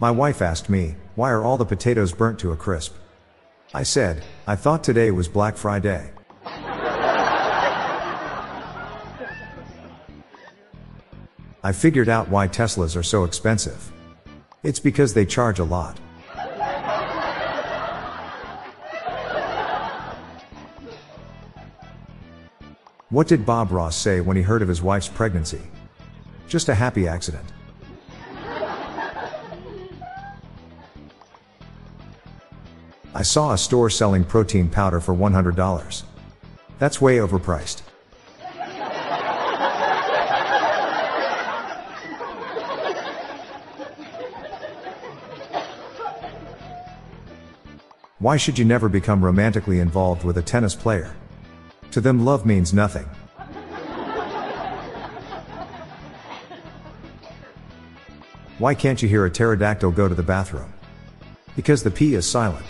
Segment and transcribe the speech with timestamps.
[0.00, 2.94] My wife asked me, why are all the potatoes burnt to a crisp?
[3.74, 6.10] I said, I thought today was Black Friday.
[11.62, 13.92] I figured out why Teslas are so expensive.
[14.62, 15.98] It's because they charge a lot.
[23.10, 25.60] What did Bob Ross say when he heard of his wife's pregnancy?
[26.48, 27.52] Just a happy accident.
[33.20, 36.02] I saw a store selling protein powder for $100.
[36.78, 37.82] That's way overpriced.
[48.20, 51.14] Why should you never become romantically involved with a tennis player?
[51.90, 53.04] To them, love means nothing.
[58.56, 60.72] Why can't you hear a pterodactyl go to the bathroom?
[61.54, 62.64] Because the P is silent.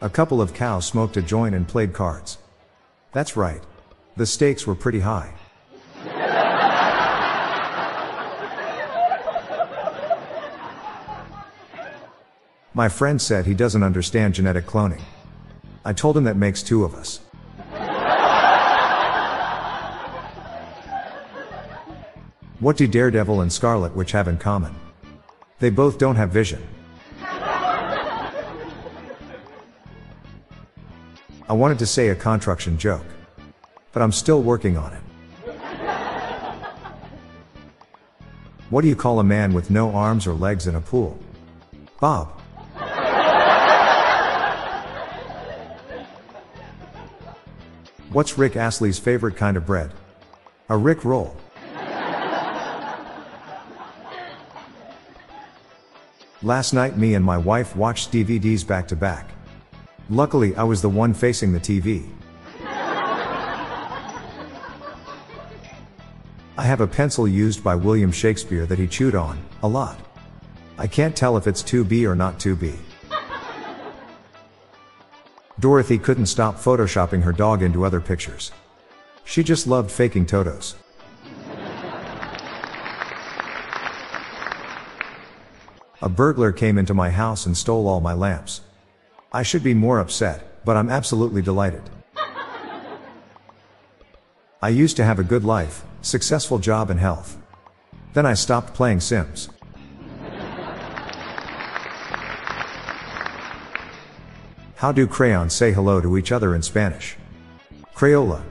[0.00, 2.38] A couple of cows smoked a joint and played cards.
[3.12, 3.60] That's right.
[4.16, 5.32] The stakes were pretty high.
[12.74, 15.02] My friend said he doesn't understand genetic cloning.
[15.84, 17.18] I told him that makes two of us.
[22.60, 24.76] What do Daredevil and Scarlet Witch have in common?
[25.58, 26.62] They both don't have vision.
[31.52, 33.04] Wanted to say a construction joke.
[33.92, 35.00] But I'm still working on it.
[38.70, 41.18] What do you call a man with no arms or legs in a pool?
[42.00, 42.28] Bob.
[48.10, 49.92] What's Rick Astley's favorite kind of bread?
[50.68, 51.36] A Rick roll.
[56.42, 59.30] Last night, me and my wife watched DVDs back to back.
[60.10, 62.08] Luckily, I was the one facing the TV.
[66.56, 69.98] I have a pencil used by William Shakespeare that he chewed on, a lot.
[70.78, 72.76] I can't tell if it's 2B or not 2B.
[75.60, 78.50] Dorothy couldn't stop photoshopping her dog into other pictures.
[79.24, 80.76] She just loved faking Totos.
[86.00, 88.62] A burglar came into my house and stole all my lamps.
[89.30, 91.82] I should be more upset, but I'm absolutely delighted.
[94.62, 97.36] I used to have a good life, successful job and health.
[98.14, 99.50] Then I stopped playing Sims.
[104.76, 107.16] How do crayons say hello to each other in Spanish?
[107.94, 108.42] Crayola.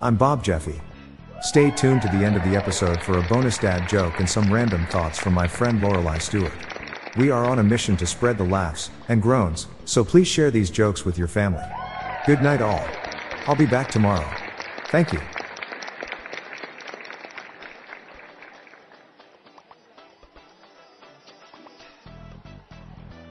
[0.00, 0.80] I'm Bob Jeffy.
[1.46, 4.52] Stay tuned to the end of the episode for a bonus dad joke and some
[4.52, 6.52] random thoughts from my friend Lorelai Stewart.
[7.16, 10.70] We are on a mission to spread the laughs and groans, so please share these
[10.70, 11.62] jokes with your family.
[12.26, 12.84] Good night, all.
[13.46, 14.28] I'll be back tomorrow.
[14.88, 15.20] Thank you.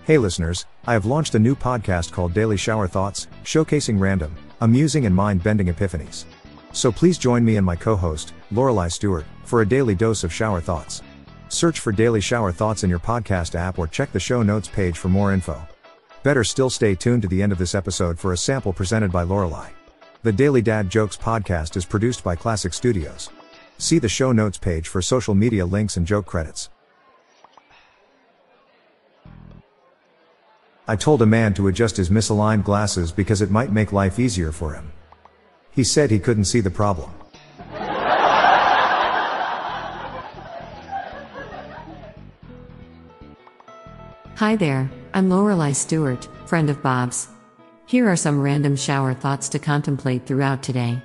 [0.05, 5.05] Hey listeners, I have launched a new podcast called Daily Shower Thoughts, showcasing random, amusing
[5.05, 6.23] and mind-bending epiphanies.
[6.75, 10.59] So please join me and my co-host, Lorelai Stewart, for a daily dose of shower
[10.59, 11.01] thoughts.
[11.47, 14.97] Search for Daily Shower Thoughts in your podcast app or check the show notes page
[14.97, 15.65] for more info.
[16.21, 19.23] Better still stay tuned to the end of this episode for a sample presented by
[19.23, 19.69] Lorelai.
[20.23, 23.29] The Daily Dad Jokes podcast is produced by Classic Studios.
[23.77, 26.69] See the show notes page for social media links and joke credits.
[30.89, 34.51] I told a man to adjust his misaligned glasses because it might make life easier
[34.51, 34.91] for him.
[35.75, 37.11] He said he couldn't see the problem.
[44.37, 47.27] Hi there, I'm Lorelai Stewart, friend of Bob's.
[47.87, 51.01] Here are some random shower thoughts to contemplate throughout today.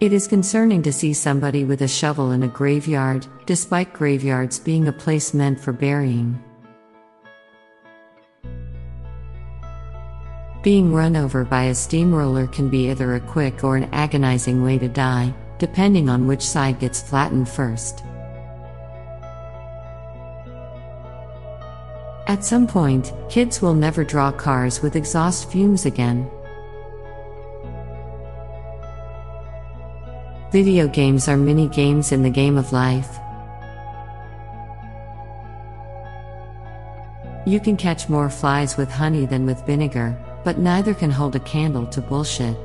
[0.00, 4.88] It is concerning to see somebody with a shovel in a graveyard, despite graveyards being
[4.88, 6.42] a place meant for burying.
[10.62, 14.78] Being run over by a steamroller can be either a quick or an agonizing way
[14.78, 18.04] to die, depending on which side gets flattened first.
[22.26, 26.30] At some point, kids will never draw cars with exhaust fumes again.
[30.52, 33.18] Video games are mini games in the game of life.
[37.46, 41.40] You can catch more flies with honey than with vinegar, but neither can hold a
[41.40, 42.56] candle to bullshit.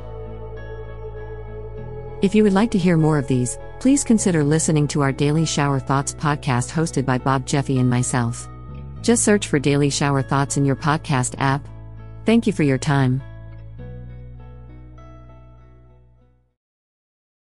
[2.21, 5.45] If you would like to hear more of these, please consider listening to our Daily
[5.45, 8.47] Shower Thoughts podcast hosted by Bob Jeffy and myself.
[9.01, 11.67] Just search for Daily Shower Thoughts in your podcast app.
[12.25, 13.21] Thank you for your time.